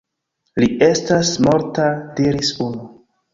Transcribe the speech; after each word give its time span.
Li 0.63 0.69
estas 0.85 1.33
morta, 1.49 1.85
diris 2.21 2.51
unu. 2.71 2.89